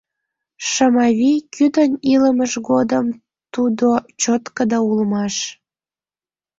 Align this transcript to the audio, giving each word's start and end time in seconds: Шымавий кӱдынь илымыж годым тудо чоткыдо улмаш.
Шымавий 0.69 1.39
кӱдынь 1.53 1.95
илымыж 2.13 2.51
годым 2.69 3.05
тудо 3.53 3.87
чоткыдо 4.21 4.79
улмаш. 4.89 5.35